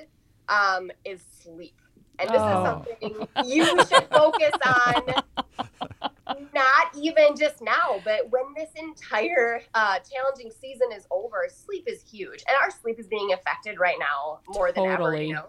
um, 0.47 0.91
is 1.03 1.25
sleep. 1.41 1.75
And 2.19 2.29
this 2.29 2.43
Oh. 2.43 2.53
is 2.53 2.63
something 2.63 3.27
you 3.41 3.81
should 3.89 4.07
focus 4.13 4.53
on 4.65 5.01
not 6.53 6.87
even 6.95 7.35
just 7.37 7.61
now, 7.61 8.01
but 8.03 8.29
when 8.29 8.43
this 8.55 8.69
entire 8.77 9.61
uh, 9.73 9.97
challenging 9.99 10.51
season 10.51 10.87
is 10.95 11.05
over, 11.11 11.47
sleep 11.49 11.85
is 11.87 12.03
huge, 12.03 12.43
and 12.47 12.55
our 12.61 12.69
sleep 12.71 12.99
is 12.99 13.07
being 13.07 13.33
affected 13.33 13.79
right 13.79 13.97
now 13.99 14.39
more 14.47 14.71
than 14.71 14.85
ever. 14.85 15.15
You 15.15 15.33
know, 15.33 15.45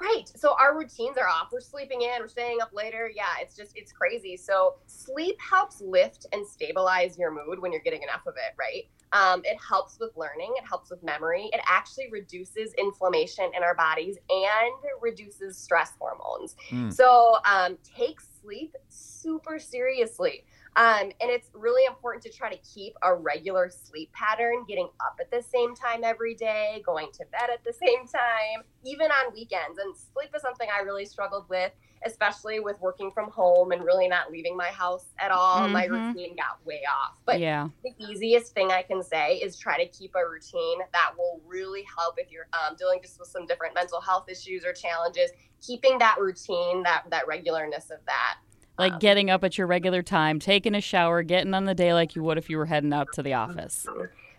right? 0.00 0.24
So 0.36 0.54
our 0.58 0.76
routines 0.76 1.18
are 1.18 1.28
off. 1.28 1.48
We're 1.52 1.60
sleeping 1.60 2.02
in. 2.02 2.20
We're 2.20 2.28
staying 2.28 2.60
up 2.60 2.70
later. 2.72 3.10
Yeah, 3.14 3.24
it's 3.40 3.56
just 3.56 3.72
it's 3.76 3.92
crazy. 3.92 4.36
So 4.36 4.76
sleep 4.86 5.36
helps 5.40 5.80
lift 5.80 6.26
and 6.32 6.46
stabilize 6.46 7.18
your 7.18 7.30
mood 7.30 7.60
when 7.60 7.72
you're 7.72 7.82
getting 7.82 8.02
enough 8.02 8.26
of 8.26 8.34
it. 8.36 8.54
Right? 8.58 8.84
Um, 9.12 9.42
it 9.44 9.58
helps 9.66 9.98
with 9.98 10.10
learning. 10.16 10.54
It 10.56 10.64
helps 10.68 10.90
with 10.90 11.02
memory. 11.02 11.50
It 11.52 11.60
actually 11.66 12.08
reduces 12.10 12.72
inflammation 12.74 13.50
in 13.56 13.62
our 13.62 13.74
bodies 13.74 14.16
and 14.28 14.72
reduces 15.00 15.58
stress 15.58 15.92
hormones. 15.98 16.54
Hmm. 16.68 16.90
So 16.90 17.38
um, 17.44 17.76
take 17.82 18.20
sleep 18.40 18.76
super 18.88 19.58
seriously. 19.58 20.44
Um, 20.76 21.10
and 21.20 21.30
it's 21.30 21.50
really 21.52 21.84
important 21.84 22.22
to 22.24 22.30
try 22.30 22.48
to 22.50 22.58
keep 22.58 22.94
a 23.02 23.14
regular 23.14 23.70
sleep 23.70 24.12
pattern, 24.12 24.64
getting 24.68 24.88
up 25.00 25.18
at 25.20 25.30
the 25.30 25.42
same 25.42 25.74
time 25.74 26.04
every 26.04 26.34
day, 26.34 26.82
going 26.86 27.08
to 27.14 27.24
bed 27.32 27.50
at 27.52 27.64
the 27.64 27.72
same 27.72 28.06
time, 28.06 28.64
even 28.84 29.10
on 29.10 29.32
weekends. 29.34 29.78
And 29.78 29.94
sleep 29.96 30.30
is 30.34 30.42
something 30.42 30.68
I 30.72 30.82
really 30.82 31.04
struggled 31.04 31.48
with, 31.48 31.72
especially 32.06 32.60
with 32.60 32.80
working 32.80 33.10
from 33.10 33.30
home 33.30 33.72
and 33.72 33.84
really 33.84 34.06
not 34.08 34.30
leaving 34.30 34.56
my 34.56 34.68
house 34.68 35.06
at 35.18 35.32
all. 35.32 35.68
My 35.68 35.86
Mhm. 35.86 36.14
routine 36.14 36.36
got 36.36 36.64
way 36.64 36.82
off. 36.90 37.16
But 37.26 37.40
yeah. 37.40 37.68
the 37.82 37.92
easiest 37.98 38.54
thing 38.54 38.70
I 38.70 38.82
can 38.82 39.02
say 39.02 39.36
is 39.36 39.58
try 39.58 39.76
to 39.76 39.90
keep 39.90 40.14
a 40.14 40.26
routine 40.26 40.78
that 40.92 41.12
will 41.18 41.40
really 41.44 41.82
help 41.82 42.14
if 42.18 42.30
you're 42.30 42.48
um, 42.52 42.76
dealing 42.76 43.00
just 43.02 43.18
with 43.18 43.28
some 43.28 43.44
different 43.44 43.74
mental 43.74 44.00
health 44.00 44.28
issues 44.28 44.64
or 44.64 44.72
challenges. 44.72 45.30
Keeping 45.60 45.98
that 45.98 46.18
routine, 46.18 46.84
that 46.84 47.04
that 47.10 47.26
regularness 47.26 47.90
of 47.90 47.98
that. 48.06 48.38
Like 48.80 48.94
Um, 48.94 48.98
getting 48.98 49.30
up 49.30 49.44
at 49.44 49.58
your 49.58 49.66
regular 49.66 50.02
time, 50.02 50.40
taking 50.40 50.74
a 50.74 50.80
shower, 50.80 51.22
getting 51.22 51.52
on 51.52 51.66
the 51.66 51.74
day 51.74 51.92
like 51.92 52.16
you 52.16 52.22
would 52.22 52.38
if 52.38 52.48
you 52.48 52.56
were 52.56 52.66
heading 52.66 52.92
out 52.92 53.08
to 53.12 53.22
the 53.22 53.34
office. 53.34 53.86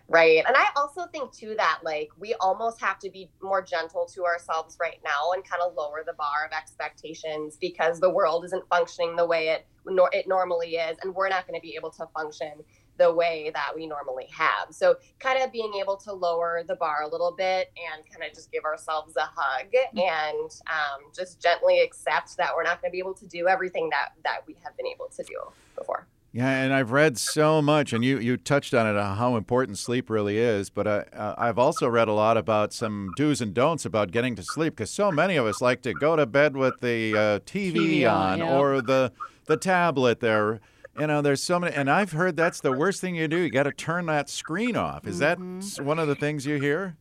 Right. 0.08 0.44
And 0.46 0.56
I 0.56 0.66
also 0.76 1.06
think 1.06 1.32
too 1.32 1.54
that 1.56 1.78
like 1.84 2.10
we 2.18 2.34
almost 2.40 2.80
have 2.80 2.98
to 2.98 3.08
be 3.08 3.30
more 3.40 3.62
gentle 3.62 4.04
to 4.14 4.24
ourselves 4.24 4.76
right 4.80 4.98
now 5.04 5.30
and 5.32 5.42
kind 5.48 5.62
of 5.62 5.74
lower 5.74 6.02
the 6.04 6.12
bar 6.14 6.44
of 6.44 6.52
expectations 6.52 7.56
because 7.58 8.00
the 8.00 8.10
world 8.10 8.44
isn't 8.44 8.68
functioning 8.68 9.16
the 9.16 9.24
way 9.24 9.48
it 9.48 9.66
nor 9.86 10.10
it 10.12 10.26
normally 10.28 10.74
is 10.74 10.98
and 11.02 11.14
we're 11.14 11.28
not 11.28 11.46
going 11.46 11.58
to 11.58 11.62
be 11.62 11.74
able 11.76 11.90
to 11.90 12.06
function 12.14 12.52
the 12.98 13.12
way 13.12 13.50
that 13.54 13.72
we 13.74 13.86
normally 13.86 14.28
have. 14.30 14.68
So 14.70 14.96
kind 15.18 15.42
of 15.42 15.52
being 15.52 15.74
able 15.80 15.96
to 15.98 16.12
lower 16.12 16.62
the 16.66 16.76
bar 16.76 17.02
a 17.02 17.08
little 17.08 17.34
bit 17.36 17.72
and 17.76 18.04
kind 18.10 18.28
of 18.28 18.34
just 18.34 18.52
give 18.52 18.64
ourselves 18.64 19.16
a 19.16 19.28
hug 19.34 19.66
and 19.96 20.50
um, 20.66 21.10
just 21.14 21.40
gently 21.40 21.80
accept 21.80 22.36
that 22.36 22.50
we're 22.54 22.64
not 22.64 22.80
going 22.80 22.90
to 22.90 22.92
be 22.92 22.98
able 22.98 23.14
to 23.14 23.26
do 23.26 23.48
everything 23.48 23.90
that 23.90 24.10
that 24.24 24.46
we 24.46 24.56
have 24.62 24.76
been 24.76 24.86
able 24.86 25.08
to 25.16 25.22
do 25.22 25.38
before. 25.76 26.06
Yeah, 26.34 26.48
and 26.48 26.72
I've 26.72 26.92
read 26.92 27.18
so 27.18 27.60
much, 27.60 27.92
and 27.92 28.02
you, 28.02 28.18
you 28.18 28.38
touched 28.38 28.72
on 28.72 28.86
it, 28.86 28.98
on 28.98 29.18
how 29.18 29.36
important 29.36 29.76
sleep 29.76 30.08
really 30.08 30.38
is. 30.38 30.70
But 30.70 30.88
I, 30.88 30.98
uh, 31.12 31.34
I've 31.36 31.58
also 31.58 31.86
read 31.86 32.08
a 32.08 32.14
lot 32.14 32.38
about 32.38 32.72
some 32.72 33.10
do's 33.16 33.42
and 33.42 33.52
don'ts 33.52 33.84
about 33.84 34.12
getting 34.12 34.34
to 34.36 34.42
sleep 34.42 34.76
because 34.76 34.90
so 34.90 35.12
many 35.12 35.36
of 35.36 35.44
us 35.44 35.60
like 35.60 35.82
to 35.82 35.92
go 35.92 36.16
to 36.16 36.24
bed 36.24 36.56
with 36.56 36.80
the 36.80 37.12
uh, 37.12 37.38
TV, 37.40 37.74
TV 37.74 38.10
on, 38.10 38.32
on 38.32 38.38
yeah. 38.38 38.58
or 38.58 38.80
the 38.80 39.12
the 39.46 39.58
tablet 39.58 40.20
there. 40.20 40.60
You 40.98 41.06
know, 41.06 41.22
there's 41.22 41.42
so 41.42 41.58
many, 41.58 41.74
and 41.74 41.90
I've 41.90 42.12
heard 42.12 42.36
that's 42.36 42.60
the 42.60 42.72
worst 42.72 43.00
thing 43.00 43.14
you 43.14 43.26
do. 43.26 43.38
You 43.38 43.50
got 43.50 43.62
to 43.62 43.72
turn 43.72 44.06
that 44.06 44.28
screen 44.28 44.76
off. 44.76 45.06
Is 45.06 45.18
that 45.20 45.38
Mhm. 45.38 45.58
s- 45.62 45.80
one 45.80 45.98
of 45.98 46.06
the 46.06 46.14
things 46.14 46.44
you 46.44 46.60
hear? 46.60 46.96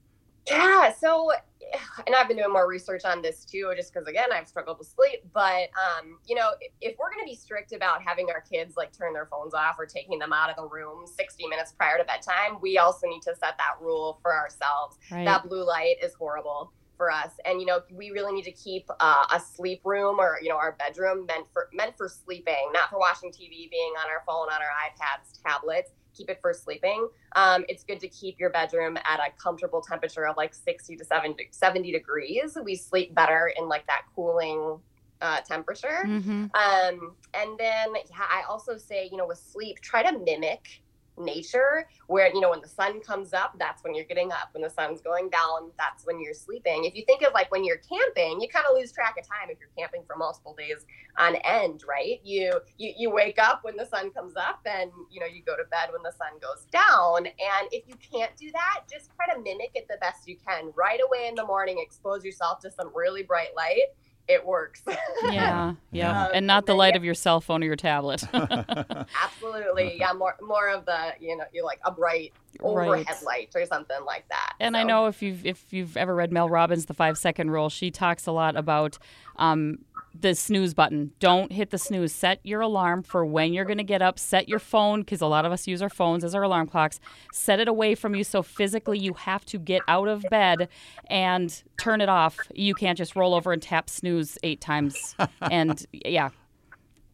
Yeah. 0.47 0.93
So, 0.93 1.31
and 2.07 2.15
I've 2.15 2.27
been 2.29 2.37
doing 2.37 2.51
more 2.53 2.67
research 2.69 3.03
on 3.03 3.21
this 3.21 3.43
too, 3.43 3.71
just 3.75 3.93
because 3.93 4.07
again, 4.07 4.31
I've 4.31 4.47
struggled 4.47 4.79
with 4.79 4.87
sleep. 4.87 5.21
But 5.33 5.69
um, 5.75 6.19
you 6.25 6.35
know, 6.35 6.51
if, 6.61 6.71
if 6.79 6.97
we're 6.99 7.09
going 7.11 7.25
to 7.25 7.29
be 7.29 7.35
strict 7.35 7.73
about 7.73 8.01
having 8.01 8.29
our 8.29 8.39
kids 8.41 8.75
like 8.77 8.91
turn 8.97 9.11
their 9.13 9.25
phones 9.25 9.53
off 9.53 9.75
or 9.77 9.85
taking 9.85 10.19
them 10.19 10.31
out 10.31 10.49
of 10.49 10.55
the 10.55 10.65
room 10.67 11.05
60 11.05 11.47
minutes 11.47 11.73
prior 11.73 11.97
to 11.97 12.03
bedtime, 12.05 12.59
we 12.61 12.77
also 12.77 13.07
need 13.07 13.21
to 13.23 13.35
set 13.35 13.57
that 13.57 13.75
rule 13.81 14.19
for 14.21 14.33
ourselves. 14.33 14.97
Right. 15.11 15.25
That 15.25 15.47
blue 15.49 15.65
light 15.65 15.95
is 16.01 16.13
horrible 16.13 16.71
for 17.01 17.09
us, 17.09 17.31
and 17.45 17.59
you 17.59 17.65
know, 17.65 17.79
we 17.91 18.11
really 18.11 18.31
need 18.31 18.43
to 18.43 18.51
keep 18.51 18.87
uh, 18.99 19.25
a 19.33 19.39
sleep 19.39 19.81
room 19.83 20.19
or 20.19 20.37
you 20.39 20.49
know 20.49 20.55
our 20.55 20.73
bedroom 20.77 21.25
meant 21.25 21.47
for 21.51 21.67
meant 21.73 21.97
for 21.97 22.07
sleeping, 22.07 22.69
not 22.71 22.91
for 22.91 22.99
watching 22.99 23.31
TV, 23.31 23.67
being 23.71 23.93
on 23.99 24.07
our 24.07 24.21
phone, 24.27 24.47
on 24.53 24.61
our 24.61 24.73
iPads, 24.87 25.41
tablets. 25.43 25.89
Keep 26.15 26.29
it 26.29 26.37
for 26.43 26.53
sleeping. 26.53 27.07
Um, 27.35 27.65
it's 27.67 27.83
good 27.83 27.99
to 28.01 28.07
keep 28.09 28.39
your 28.39 28.51
bedroom 28.51 28.97
at 28.97 29.19
a 29.19 29.31
comfortable 29.41 29.81
temperature 29.81 30.27
of 30.27 30.37
like 30.37 30.53
60 30.53 30.95
to 30.97 31.03
70, 31.03 31.47
70 31.49 31.91
degrees. 31.91 32.55
We 32.63 32.75
sleep 32.75 33.15
better 33.15 33.51
in 33.57 33.67
like 33.67 33.87
that 33.87 34.03
cooling 34.15 34.77
uh, 35.21 35.39
temperature. 35.41 36.03
hmm 36.03 36.45
Um, 36.53 37.15
and 37.33 37.57
then, 37.57 37.95
yeah, 37.95 38.27
I 38.29 38.43
also 38.47 38.77
say, 38.77 39.09
you 39.11 39.17
know, 39.17 39.25
with 39.25 39.39
sleep, 39.39 39.79
try 39.79 40.03
to 40.03 40.19
mimic 40.19 40.83
nature 41.17 41.87
where, 42.07 42.33
you 42.33 42.39
know, 42.39 42.49
when 42.49 42.61
the 42.61 42.67
sun 42.67 43.01
comes 43.01 43.33
up, 43.33 43.55
that's 43.59 43.83
when 43.83 43.93
you're 43.93 44.05
getting 44.05 44.31
up. 44.31 44.49
When 44.53 44.63
the 44.63 44.69
sun's 44.69 45.01
going 45.01 45.29
down, 45.29 45.71
that's 45.77 46.05
when 46.05 46.19
you're 46.19 46.33
sleeping. 46.33 46.85
If 46.85 46.95
you 46.95 47.03
think 47.05 47.21
of 47.21 47.33
like 47.33 47.51
when 47.51 47.63
you're 47.63 47.77
camping, 47.77 48.41
you 48.41 48.47
kind 48.47 48.65
of 48.69 48.77
lose 48.77 48.91
track 48.91 49.15
of 49.19 49.27
time 49.27 49.49
if 49.49 49.57
you're 49.59 49.69
camping 49.77 50.03
for 50.05 50.15
multiple 50.15 50.55
days 50.57 50.85
on 51.17 51.35
end, 51.37 51.83
right? 51.87 52.19
You, 52.23 52.59
you, 52.77 52.93
you 52.97 53.09
wake 53.11 53.39
up 53.39 53.63
when 53.63 53.77
the 53.77 53.85
sun 53.85 54.11
comes 54.11 54.35
up 54.35 54.61
and, 54.65 54.91
you 55.09 55.19
know, 55.19 55.25
you 55.25 55.43
go 55.43 55.55
to 55.55 55.63
bed 55.69 55.89
when 55.91 56.03
the 56.03 56.11
sun 56.11 56.39
goes 56.41 56.65
down. 56.71 57.25
And 57.25 57.67
if 57.71 57.87
you 57.87 57.95
can't 57.95 58.35
do 58.37 58.51
that, 58.51 58.83
just 58.91 59.11
try 59.15 59.33
to 59.33 59.41
mimic 59.41 59.71
it 59.75 59.87
the 59.89 59.97
best 60.01 60.27
you 60.27 60.37
can. 60.37 60.71
Right 60.75 60.99
away 61.05 61.27
in 61.27 61.35
the 61.35 61.45
morning, 61.45 61.77
expose 61.79 62.23
yourself 62.23 62.59
to 62.61 62.71
some 62.71 62.91
really 62.95 63.23
bright 63.23 63.55
light. 63.55 63.93
It 64.33 64.45
works. 64.45 64.81
Yeah, 65.31 65.75
yeah, 65.91 66.25
Um, 66.25 66.31
and 66.33 66.47
not 66.47 66.65
the 66.65 66.73
light 66.73 66.93
yeah. 66.93 66.97
of 66.97 67.03
your 67.03 67.13
cell 67.13 67.41
phone 67.41 67.61
or 67.61 67.67
your 67.67 67.75
tablet. 67.75 68.23
Absolutely. 68.33 69.97
Yeah, 69.99 70.13
more 70.13 70.35
more 70.41 70.69
of 70.69 70.85
the, 70.85 71.13
you 71.19 71.37
know, 71.37 71.43
you 71.53 71.63
like 71.63 71.79
a 71.85 71.91
bright 71.91 72.33
overhead 72.59 73.05
Right. 73.07 73.23
light 73.23 73.49
or 73.55 73.65
something 73.65 74.03
like 74.05 74.27
that. 74.29 74.53
And 74.59 74.75
I 74.75 74.83
know 74.83 75.05
if 75.07 75.21
you've 75.21 75.45
if 75.45 75.71
you've 75.71 75.95
ever 75.97 76.15
read 76.15 76.31
Mel 76.31 76.49
Robbins' 76.49 76.85
The 76.87 76.93
Five 76.93 77.17
Second 77.17 77.51
Rule, 77.51 77.69
she 77.69 77.91
talks 77.91 78.25
a 78.27 78.31
lot 78.31 78.55
about 78.55 78.97
um, 79.37 79.79
the 80.19 80.35
snooze 80.35 80.73
button. 80.73 81.11
Don't 81.19 81.51
hit 81.51 81.69
the 81.69 81.77
snooze. 81.77 82.13
Set 82.13 82.39
your 82.43 82.61
alarm 82.61 83.03
for 83.03 83.25
when 83.25 83.53
you're 83.53 83.65
going 83.65 83.77
to 83.77 83.83
get 83.83 84.01
up. 84.01 84.19
Set 84.19 84.49
your 84.49 84.59
phone 84.59 85.01
because 85.01 85.21
a 85.21 85.27
lot 85.27 85.45
of 85.45 85.51
us 85.51 85.67
use 85.67 85.81
our 85.81 85.89
phones 85.89 86.23
as 86.23 86.35
our 86.35 86.43
alarm 86.43 86.67
clocks. 86.67 86.99
Set 87.33 87.59
it 87.59 87.67
away 87.67 87.95
from 87.95 88.15
you 88.15 88.23
so 88.23 88.43
physically 88.43 88.99
you 88.99 89.13
have 89.13 89.45
to 89.45 89.57
get 89.57 89.81
out 89.87 90.07
of 90.07 90.23
bed 90.29 90.67
and 91.07 91.63
turn 91.79 92.01
it 92.01 92.09
off. 92.09 92.37
You 92.53 92.73
can't 92.73 92.97
just 92.97 93.15
roll 93.15 93.33
over 93.33 93.51
and 93.53 93.61
tap 93.61 93.89
snooze 93.89 94.37
eight 94.43 94.61
times. 94.61 95.15
and 95.41 95.85
yeah, 95.91 96.29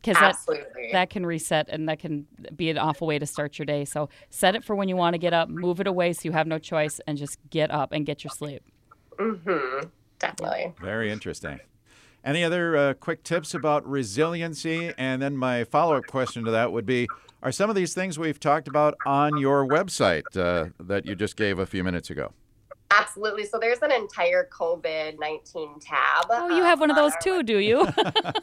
because 0.02 0.20
that 0.20 0.58
that 0.92 1.10
can 1.10 1.26
reset 1.26 1.68
and 1.70 1.88
that 1.90 2.00
can 2.00 2.26
be 2.56 2.70
an 2.70 2.78
awful 2.78 3.08
way 3.08 3.20
to 3.20 3.26
start 3.26 3.60
your 3.60 3.66
day. 3.66 3.86
So 3.86 4.10
set 4.30 4.56
it 4.56 4.64
for 4.64 4.76
when 4.76 4.90
you 4.90 4.96
want 4.96 5.14
to 5.14 5.20
get 5.20 5.34
up, 5.34 5.50
move 5.50 5.80
it 5.80 5.88
away 5.88 6.14
so 6.14 6.22
you 6.24 6.32
have 6.32 6.48
no 6.48 6.58
choice, 6.58 7.00
and 7.08 7.18
just 7.18 7.38
get 7.50 7.72
up 7.72 7.92
and 7.92 8.06
get 8.06 8.24
your 8.24 8.32
sleep. 8.32 8.64
Mm-hmm. 9.18 9.88
Definitely. 10.20 10.74
Very 10.82 11.12
interesting. 11.12 11.60
Any 12.28 12.44
other 12.44 12.76
uh, 12.76 12.94
quick 12.94 13.24
tips 13.24 13.54
about 13.54 13.88
resiliency? 13.88 14.94
And 14.98 15.22
then 15.22 15.38
my 15.38 15.64
follow 15.64 15.96
up 15.96 16.08
question 16.08 16.44
to 16.44 16.52
that 16.52 16.74
would 16.74 16.86
be 16.86 17.08
Are 17.42 17.54
some 17.54 17.70
of 17.70 17.76
these 17.78 17.94
things 17.94 18.20
we've 18.20 18.38
talked 18.38 18.68
about 18.68 18.96
on 19.06 19.38
your 19.38 19.66
website 19.66 20.36
uh, 20.36 20.72
that 20.78 21.06
you 21.06 21.16
just 21.16 21.38
gave 21.38 21.58
a 21.58 21.66
few 21.66 21.86
minutes 21.86 22.10
ago? 22.10 22.34
Absolutely. 22.92 23.46
So 23.46 23.58
there's 23.60 23.82
an 23.82 23.94
entire 23.94 24.50
COVID 24.52 25.18
19 25.18 25.80
tab. 25.80 26.26
Oh, 26.30 26.50
you 26.50 26.56
um, 26.56 26.64
have 26.64 26.82
one 26.82 26.90
of 26.90 26.98
those 26.98 27.14
our 27.14 27.20
too, 27.22 27.44
do 27.44 27.60
you? 27.60 27.88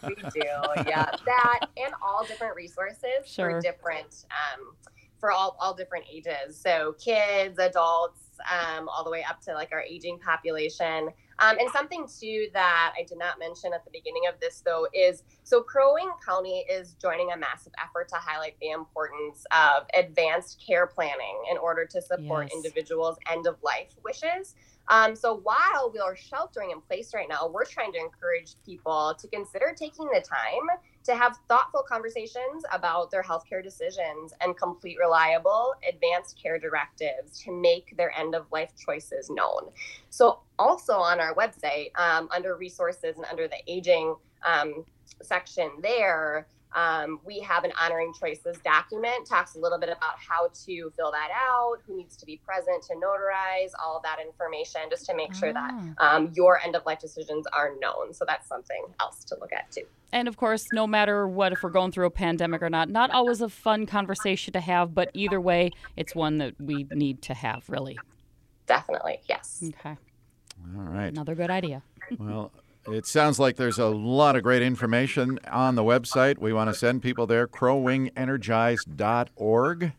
We 0.03 0.15
do, 0.15 0.49
yeah. 0.87 1.11
That 1.27 1.67
and 1.77 1.93
all 2.03 2.25
different 2.25 2.57
resources 2.57 3.27
Sure. 3.27 3.51
for 3.51 3.61
different, 3.61 4.25
um, 4.31 4.75
for 5.19 5.31
all 5.31 5.59
all 5.61 5.75
different 5.75 6.07
ages. 6.11 6.59
So 6.59 6.95
kids, 6.99 7.59
adults, 7.59 8.21
um, 8.51 8.89
all 8.89 9.05
the 9.05 9.11
way 9.11 9.27
up 9.29 9.43
to 9.43 9.53
like 9.53 9.73
our 9.73 9.83
aging 9.83 10.21
population. 10.21 11.11
Um, 11.39 11.59
and 11.59 11.71
something 11.71 12.07
too 12.07 12.49
that 12.53 12.93
I 12.99 13.03
did 13.05 13.19
not 13.19 13.39
mention 13.39 13.73
at 13.73 13.85
the 13.85 13.91
beginning 13.91 14.23
of 14.33 14.39
this, 14.41 14.63
though, 14.65 14.87
is 14.95 15.23
so 15.43 15.61
Crow 15.63 15.95
Wing 15.95 16.11
County 16.27 16.65
is 16.71 16.95
joining 16.95 17.33
a 17.33 17.37
massive 17.37 17.73
effort 17.83 18.09
to 18.09 18.17
highlight 18.17 18.57
the 18.61 18.71
importance 18.71 19.45
of 19.51 19.85
advanced 19.95 20.63
care 20.65 20.87
planning 20.87 21.43
in 21.51 21.59
order 21.59 21.85
to 21.87 22.01
support 22.03 22.49
Yes. 22.51 22.55
individuals' 22.55 23.19
end 23.31 23.47
of 23.47 23.57
life 23.63 23.93
wishes. 24.05 24.55
Um, 24.89 25.17
so 25.17 25.37
while 25.43 25.91
we 25.93 25.99
are 25.99 26.15
sheltering 26.15 26.71
in 26.71 26.81
place 26.81 27.15
right 27.15 27.29
now, 27.29 27.49
we're 27.49 27.65
trying 27.65 27.93
to 27.93 27.99
encourage 27.99 28.57
people 28.65 29.15
to 29.19 29.29
consider 29.29 29.75
taking 29.77 30.07
the 30.13 30.21
time 30.21 30.69
to 31.05 31.15
have 31.15 31.39
thoughtful 31.49 31.83
conversations 31.87 32.65
about 32.73 33.11
their 33.11 33.23
healthcare 33.23 33.63
decisions 33.63 34.33
and 34.41 34.57
complete 34.57 34.97
reliable 34.99 35.75
advanced 35.89 36.41
care 36.41 36.59
directives 36.59 37.39
to 37.41 37.53
make 37.53 37.97
their 37.97 38.17
end 38.19 38.35
of 38.35 38.51
life 38.51 38.73
choices 38.77 39.31
known. 39.31 39.71
So, 40.11 40.41
also 40.59 40.95
on 40.95 41.21
our 41.21 41.35
website, 41.35 41.91
um, 41.99 42.29
under 42.35 42.57
resources 42.57 43.17
and 43.17 43.25
under 43.27 43.49
the 43.49 43.59
aging 43.67 44.17
um, 44.45 44.85
section 45.23 45.71
there, 45.83 46.47
um, 46.75 47.21
we 47.25 47.41
have 47.41 47.65
an 47.65 47.73
honoring 47.81 48.13
choices 48.19 48.59
document, 48.65 49.27
talks 49.29 49.55
a 49.55 49.59
little 49.59 49.79
bit 49.79 49.89
about 49.89 50.19
how 50.19 50.49
to 50.67 50.93
fill 50.97 51.11
that 51.13 51.31
out, 51.33 51.77
who 51.87 51.97
needs 51.97 52.17
to 52.17 52.27
be 52.27 52.41
present 52.45 52.83
to 52.85 52.95
notarize, 52.95 53.71
all 53.83 53.97
of 53.97 54.03
that 54.03 54.19
information, 54.21 54.81
just 54.91 55.07
to 55.07 55.15
make 55.15 55.35
sure 55.35 55.53
that 55.53 55.71
Ah. 55.99 56.17
um, 56.17 56.33
your 56.35 56.61
end 56.65 56.75
of 56.77 56.85
life 56.87 56.99
decisions 56.99 57.47
are 57.53 57.73
known. 57.81 58.13
So 58.13 58.25
that's 58.27 58.49
something 58.49 58.85
else 59.01 59.25
to 59.25 59.37
look 59.41 59.53
at 59.53 59.71
too. 59.71 59.85
And 60.13 60.29
of 60.29 60.37
course, 60.37 60.67
no 60.73 60.87
matter 60.87 61.27
what, 61.29 61.53
if 61.53 61.63
we're 61.63 61.71
going 61.71 61.91
through 61.93 62.07
a 62.07 62.11
pandemic 62.11 62.63
or 62.63 62.71
not, 62.71 62.89
not 62.89 63.11
always 63.11 63.41
a 63.41 63.49
fun 63.49 63.87
conversation 63.87 64.53
to 64.53 64.61
have, 64.61 64.95
but 64.95 65.11
either 65.15 65.41
way, 65.41 65.71
it's 65.97 66.15
one 66.15 66.39
that 66.39 66.55
we 66.61 66.87
need 66.93 67.23
to 67.23 67.35
have, 67.35 67.69
really. 67.69 67.99
Definitely, 68.67 69.21
yes. 69.29 69.63
Okay. 69.81 69.97
All 70.77 70.83
right. 70.83 71.07
Another 71.09 71.35
good 71.35 71.51
idea. 71.51 71.83
Well, 72.19 72.53
it 72.89 73.07
sounds 73.07 73.39
like 73.39 73.57
there's 73.57 73.79
a 73.79 73.87
lot 73.87 74.37
of 74.37 74.43
great 74.43 74.61
information 74.63 75.39
on 75.51 75.75
the 75.75 75.83
website. 75.83 76.37
We 76.39 76.53
want 76.53 76.69
to 76.71 76.75
send 76.75 77.03
people 77.03 77.27
there, 77.27 77.49
crowwingenergized.org. 77.49 79.93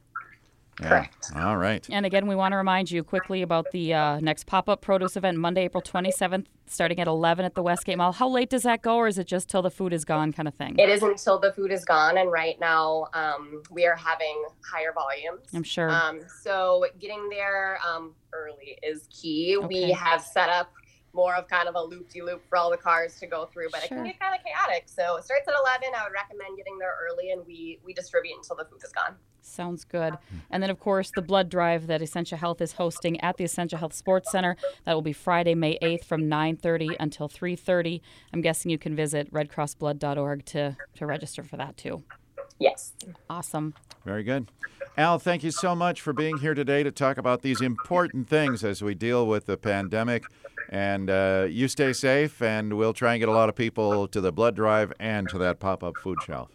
Yeah. 0.82 0.90
Correct. 0.90 1.32
All 1.38 1.56
right. 1.56 1.88
And 1.90 2.06
again, 2.06 2.28
we 2.28 2.36
want 2.36 2.52
to 2.52 2.58
remind 2.58 2.92
you 2.92 3.02
quickly 3.02 3.42
about 3.42 3.66
the 3.72 3.94
uh, 3.94 4.20
next 4.20 4.46
pop 4.46 4.68
up 4.68 4.82
produce 4.82 5.16
event, 5.16 5.38
Monday, 5.38 5.64
April 5.64 5.82
27th, 5.82 6.48
starting 6.66 7.00
at 7.00 7.08
11 7.08 7.46
at 7.46 7.56
the 7.56 7.64
Westgate 7.64 7.98
Mall. 7.98 8.12
How 8.12 8.28
late 8.28 8.50
does 8.50 8.64
that 8.64 8.82
go, 8.82 8.98
or 8.98 9.08
is 9.08 9.18
it 9.18 9.26
just 9.26 9.48
till 9.48 9.62
the 9.62 9.72
food 9.72 9.94
is 9.94 10.04
gone 10.04 10.34
kind 10.34 10.50
of 10.50 10.54
thing? 10.56 10.76
It 10.78 10.90
is 10.90 11.02
until 11.02 11.40
the 11.40 11.54
food 11.54 11.72
is 11.72 11.86
gone, 11.86 12.18
and 12.18 12.30
right 12.30 12.60
now 12.60 13.08
um, 13.14 13.64
we 13.72 13.86
are 13.86 13.96
having 13.96 14.44
higher 14.70 14.92
volumes. 14.92 15.48
I'm 15.54 15.64
sure. 15.64 15.90
Um, 15.90 16.20
so 16.42 16.86
getting 17.00 17.30
there 17.30 17.80
um, 17.88 18.14
early 18.34 18.78
is 18.84 19.08
key. 19.10 19.56
Okay. 19.58 19.68
We 19.68 19.92
have 19.92 20.22
set 20.22 20.50
up 20.50 20.74
more 21.16 21.36
of 21.36 21.48
kind 21.48 21.68
of 21.68 21.76
a 21.76 21.82
loop 21.82 22.10
de 22.10 22.22
loop 22.22 22.44
for 22.50 22.58
all 22.58 22.70
the 22.70 22.78
cars 22.78 23.18
to 23.20 23.28
go 23.28 23.46
through, 23.46 23.70
but 23.72 23.84
it 23.84 23.88
can 23.88 24.04
get 24.04 24.20
kind 24.20 24.36
of 24.36 24.42
chaotic. 24.44 24.84
So 24.88 25.16
it 25.16 25.24
starts 25.24 25.48
at 25.48 25.54
11. 25.58 25.90
I 25.98 26.04
would 26.04 26.14
recommend 26.14 26.58
getting 26.58 26.78
there 26.78 26.96
early, 27.02 27.32
and 27.32 27.46
we 27.48 27.80
we 27.84 27.94
distribute 27.94 28.36
until 28.36 28.58
the 28.58 28.66
food 28.66 28.82
is 28.84 28.92
gone. 28.92 29.16
Sounds 29.42 29.84
good. 29.84 30.16
And 30.50 30.62
then, 30.62 30.72
of 30.72 30.80
course, 30.80 31.12
the 31.16 31.22
blood 31.22 31.50
drive 31.50 31.86
that 31.88 32.02
Essentia 32.02 32.36
Health 32.36 32.62
is 32.62 32.74
hosting 32.74 33.22
at 33.22 33.38
the 33.38 33.44
Essentia 33.44 33.78
Health 33.78 33.94
Sports 33.94 34.32
Center. 34.32 34.58
That 34.86 34.94
will 34.94 35.04
be 35.04 35.14
Friday, 35.14 35.54
May 35.54 35.78
8th 35.84 36.04
from 36.04 36.24
9.30 36.24 36.96
until 37.00 37.30
3.30. 37.30 38.02
I'm 38.34 38.42
guessing 38.42 38.72
you 38.72 38.80
can 38.80 38.96
visit 38.96 39.32
redcrossblood.org 39.32 40.46
to, 40.46 40.76
to 40.96 41.06
register 41.06 41.44
for 41.44 41.58
that, 41.58 41.78
too. 41.78 42.04
Yes. 42.58 42.94
Awesome. 43.30 43.76
Very 44.06 44.24
good. 44.24 44.50
Al, 44.98 45.20
thank 45.20 45.44
you 45.44 45.52
so 45.52 45.76
much 45.76 46.00
for 46.00 46.14
being 46.14 46.38
here 46.38 46.54
today 46.54 46.84
to 46.84 46.92
talk 46.92 47.18
about 47.18 47.42
these 47.42 47.60
important 47.60 48.30
things 48.30 48.64
as 48.64 48.82
we 48.82 48.96
deal 48.96 49.28
with 49.28 49.46
the 49.46 49.58
pandemic. 49.58 50.24
And 50.70 51.10
uh, 51.10 51.48
you 51.50 51.68
stay 51.68 51.92
safe, 51.92 52.42
and 52.42 52.78
we'll 52.78 52.94
try 52.94 53.14
and 53.14 53.20
get 53.20 53.28
a 53.28 53.34
lot 53.34 53.50
of 53.50 53.56
people 53.56 54.08
to 54.08 54.22
the 54.22 54.32
blood 54.32 54.56
drive 54.56 54.94
and 55.00 55.28
to 55.30 55.38
that 55.40 55.60
pop 55.60 55.84
up 55.84 55.98
food 55.98 56.20
shelf. 56.26 56.50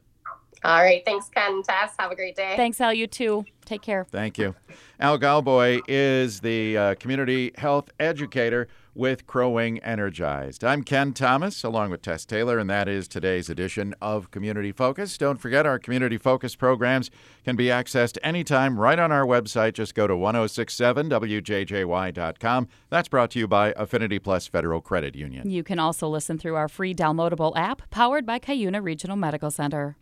All 0.63 0.83
right. 0.83 1.03
Thanks, 1.05 1.29
Ken 1.29 1.55
and 1.55 1.65
Tess. 1.65 1.95
Have 1.99 2.13
a 2.13 2.17
great 2.17 2.37
day. 2.37 2.55
Thanks, 2.57 2.81
Al. 2.81 2.93
You 2.93 3.07
too. 3.07 3.45
Take 3.65 3.83
care. 3.83 4.07
Thank 4.11 4.37
you. 4.37 4.55
Al 4.99 5.19
Galboy 5.19 5.81
is 5.89 6.41
the 6.41 6.77
uh, 6.77 6.95
community 6.97 7.53
health 7.57 7.91
educator 7.99 8.69
with 8.95 9.27
Crow 9.27 9.51
Wing 9.51 9.79
Energized. 9.79 10.65
I'm 10.65 10.83
Ken 10.83 11.13
Thomas, 11.13 11.63
along 11.63 11.91
with 11.91 12.03
Tess 12.03 12.25
Taylor, 12.25 12.59
and 12.59 12.69
that 12.69 12.89
is 12.89 13.07
today's 13.07 13.49
edition 13.49 13.95
of 14.03 14.33
Community 14.33 14.73
Focus. 14.73 15.17
Don't 15.17 15.39
forget, 15.39 15.65
our 15.65 15.79
Community 15.79 16.19
Focus 16.19 16.57
programs 16.57 17.11
can 17.45 17.55
be 17.57 17.67
accessed 17.67 18.19
anytime 18.23 18.79
right 18.79 18.99
on 18.99 19.13
our 19.13 19.25
website. 19.25 19.75
Just 19.75 19.95
go 19.95 20.09
to 20.09 20.15
1067wjjy.com. 20.15 22.69
That's 22.91 23.09
brought 23.09 23.31
to 23.31 23.39
you 23.39 23.47
by 23.47 23.73
Affinity 23.77 24.19
Plus 24.19 24.49
Federal 24.49 24.81
Credit 24.81 25.15
Union. 25.15 25.49
You 25.49 25.63
can 25.63 25.79
also 25.79 26.09
listen 26.09 26.39
through 26.39 26.57
our 26.57 26.69
free 26.69 26.95
downloadable 26.95 27.57
app 27.57 27.89
powered 27.91 28.27
by 28.27 28.41
Cuyuna 28.41 28.83
Regional 28.83 29.17
Medical 29.17 29.53
Center. 29.53 29.97